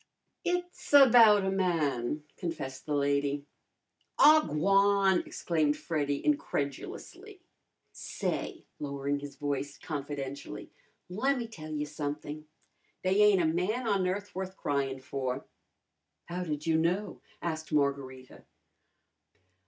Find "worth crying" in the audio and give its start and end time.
14.33-15.01